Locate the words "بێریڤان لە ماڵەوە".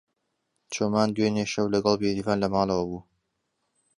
2.01-2.85